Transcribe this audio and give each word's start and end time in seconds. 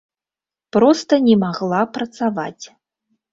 Проста 0.77 1.13
не 1.27 1.35
магла 1.43 1.83
працаваць. 1.99 2.65